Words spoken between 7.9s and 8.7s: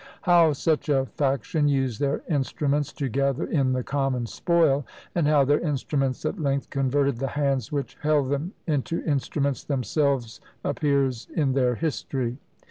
held them